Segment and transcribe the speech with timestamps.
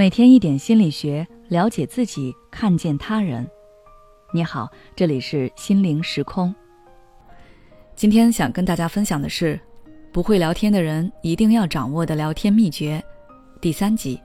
[0.00, 3.46] 每天一点心理学，了解自己，看见他人。
[4.32, 4.66] 你好，
[4.96, 6.54] 这里是心灵时空。
[7.94, 9.60] 今天想跟大家分享的是，
[10.10, 13.04] 不会聊天的人一定要掌握的聊天秘诀，
[13.60, 14.18] 第三集。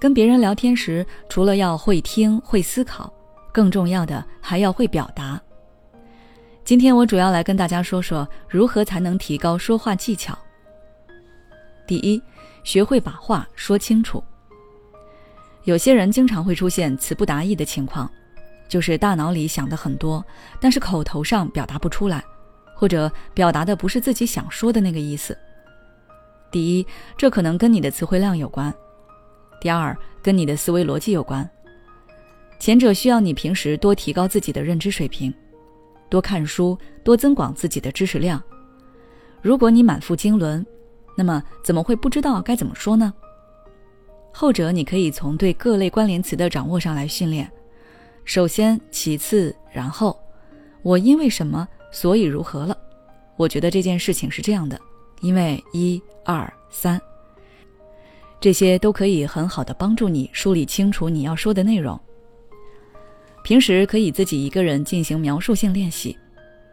[0.00, 3.12] 跟别人聊天时，除了要会听、会思考，
[3.52, 5.38] 更重要的还要会表达。
[6.64, 10.34] 今天我主要来跟大家说说，如何才能提高说话技巧。
[11.86, 12.18] 第一。
[12.64, 14.22] 学会把话说清楚。
[15.64, 18.10] 有些人经常会出现词不达意的情况，
[18.68, 20.24] 就是大脑里想的很多，
[20.60, 22.24] 但是口头上表达不出来，
[22.74, 25.36] 或者表达的不是自己想说的那个意思。
[26.50, 28.72] 第一，这可能跟你的词汇量有关；
[29.60, 31.48] 第二，跟你的思维逻辑有关。
[32.58, 35.32] 前者需要你平时多提高自己的认知水平，
[36.08, 38.42] 多看书，多增广自己的知识量。
[39.42, 40.64] 如果你满腹经纶，
[41.18, 43.12] 那么怎么会不知道该怎么说呢？
[44.30, 47.50] 后者你可以从对各类关联词的掌握上来训练。
[48.24, 50.16] 首先，其次，然后，
[50.82, 52.78] 我因为什么，所以如何了？
[53.36, 54.80] 我觉得这件事情是这样的，
[55.22, 57.00] 因为一二三，
[58.38, 61.98] 这些都可以很好的帮助你梳理清楚你要说的内容。
[63.42, 66.16] 平时可以自己一个人进行描述性练习。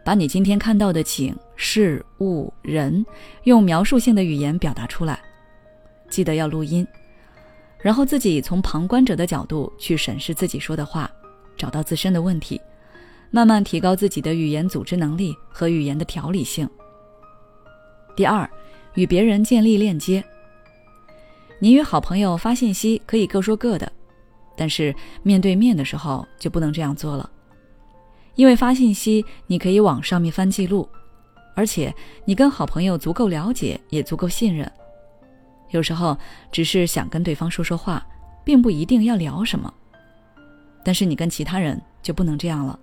[0.06, 3.04] 把你今天看到的景、事物、人，
[3.42, 5.18] 用描述性的语言表达出来，
[6.08, 6.86] 记得要录音，
[7.80, 11.10] 然后自己从旁观者的角度去审视自己说的话，
[11.56, 12.60] 找到自身的问题，
[13.32, 16.70] 慢慢提高自己的语言组织能力和语言的条理性。
[18.14, 18.48] 第二，
[18.94, 20.22] 与别人建立链接。
[21.58, 23.90] 你与好朋友发信息可以各说各的，
[24.56, 27.28] 但是面对面的时候就不能这样做了。
[28.36, 30.88] 因为发信息，你可以往上面翻记录，
[31.54, 31.92] 而且
[32.24, 34.70] 你跟好朋友足够了解，也足够信任。
[35.70, 36.16] 有时候
[36.52, 38.06] 只是想跟对方说说话，
[38.44, 39.72] 并不一定要聊什么。
[40.84, 42.78] 但是你跟其他人就不能这样了，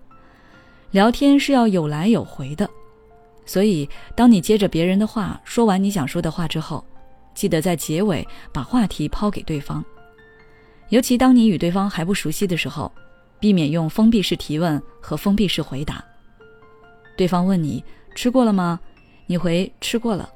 [0.91, 2.69] 聊天是要有来有回的。
[3.45, 6.83] 所以，当你接着别人的话说完你想说的话之后，
[7.35, 9.85] 记得在结尾把话题抛给对方。
[10.89, 12.91] 尤其当你与对方还不熟悉的时候。
[13.43, 16.01] 避免用封闭式提问和封闭式回答。
[17.17, 17.83] 对方问你
[18.15, 18.79] 吃过了吗？
[19.27, 20.29] 你回吃过了，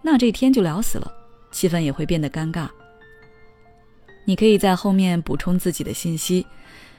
[0.00, 1.12] 那这天就聊死了，
[1.50, 2.68] 气氛也会变得尴尬。
[4.24, 6.46] 你可以在后面补充自己的信息，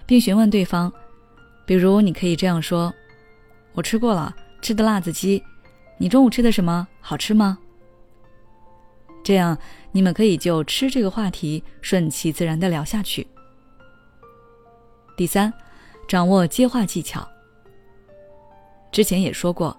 [0.05, 0.91] 并询问对方，
[1.65, 2.93] 比如你可以这样说
[3.71, 5.41] ：“我吃过了，吃的辣子鸡。
[5.97, 6.85] 你中午吃的什么？
[6.99, 7.57] 好吃吗？”
[9.23, 9.57] 这样
[9.93, 13.25] 你们可以就吃这个话题顺其自然的聊下去。
[15.15, 15.51] 第三，
[16.07, 17.27] 掌握接话技巧。
[18.91, 19.75] 之前也说过，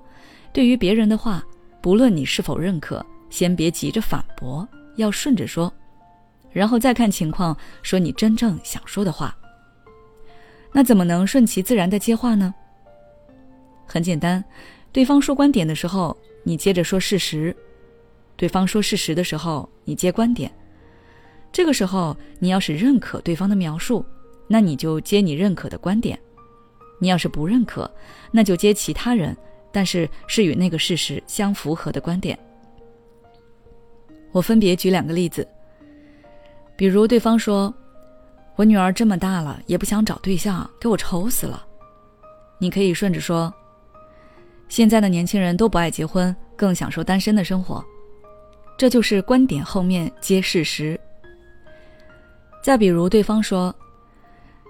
[0.53, 1.45] 对于别人的话，
[1.81, 5.73] 不论你是否认可，先别急着反驳，要顺着说，
[6.51, 9.37] 然后再看情况说你真正想说的话。
[10.73, 12.55] 那怎么能顺其自然的接话呢？
[13.87, 14.45] 很简单，
[14.93, 17.55] 对方说观点的时候，你接着说事实；
[18.37, 20.51] 对方说事实的时候，你接观点。
[21.53, 24.05] 这个时候，你要是认可对方的描述。
[24.49, 26.19] 那你就接你认可的观点，
[27.01, 27.91] 你要是不认可，
[28.31, 29.37] 那就接其他人，
[29.73, 32.39] 但是是与那个事实相符合的观点。
[34.31, 35.47] 我分别举两个例子，
[36.77, 37.75] 比如对方说
[38.55, 41.67] ：“我女儿这么大了，也不想找对象，给我愁死了。”
[42.61, 43.53] 你可以顺着说
[44.69, 47.85] ：“现在的年轻人都不爱结婚，更享受单身的生活。”
[48.79, 51.01] 这就是观点后面接事实。
[52.63, 53.75] 再比如对方说。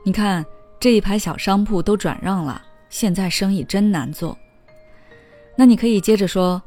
[0.06, 0.46] 你看
[0.78, 4.38] 这一排小商铺都转让了，现在生意真难做。
[5.56, 6.62] 那你可以接着说，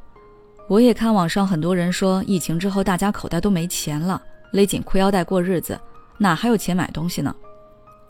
[0.68, 5.80] 我也看网上很多人说，疫情之后大家口袋都没钱了，勒紧裤腰带过日子，
[6.18, 7.34] 哪还有钱买东西呢？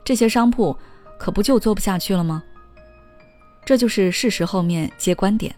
[0.04, 0.76] 这些商铺
[1.20, 2.44] 可不就做不下去了吗？
[3.64, 5.54] 这就是事实后面接观点，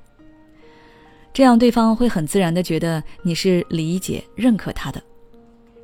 [1.32, 5.02] 这样对方会很自然的觉得你是理解认可他的。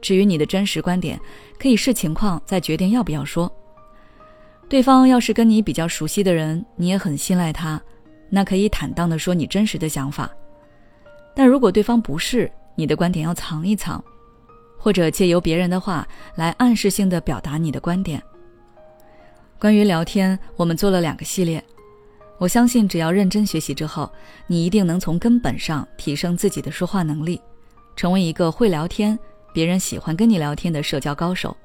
[0.01, 1.18] 至于你的真实观点，
[1.57, 3.50] 可以视情况再决定要不要说。
[4.69, 7.81] 对方要是跟你比较熟悉的人，你也很信赖他，
[8.30, 10.30] 那可以坦荡的说你真实的想法。
[11.34, 14.04] 但如果对方不是，你的观点要藏一藏，
[14.78, 16.06] 或者借由别人的话
[16.36, 18.22] 来暗示性的表达你的观点。
[19.58, 21.63] 关于聊天，我们做了两个系列，
[22.38, 24.12] 我相信只要认真学习之后，
[24.48, 27.40] 你一定能从根本上提升自己的说话能力，
[27.96, 29.18] 成为一个会聊天、
[29.54, 31.56] 别人喜欢跟你聊天的社交高手。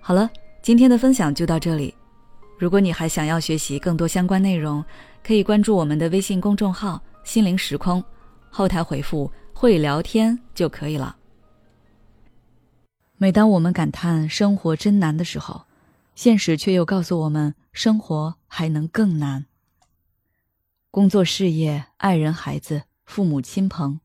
[0.00, 0.30] 好了。
[0.62, 1.94] 今天的分享就到这里。
[2.58, 4.84] 如果你还想要学习更多相关内容，
[5.24, 8.04] 可以关注我们的微信公众号“心灵时空”，
[8.50, 11.16] 后台回复“会聊天”就可以了。
[13.16, 15.64] 每当我们感叹生活真难的时候，
[16.14, 19.46] 现实却又告诉我们，生活还能更难。
[20.90, 24.00] 工作、事业、爱人、孩子、父母亲朋，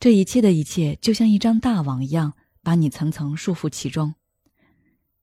[0.00, 2.32] 这一切的一切，就像一张大网一样，
[2.64, 4.14] 把你层层束缚其中。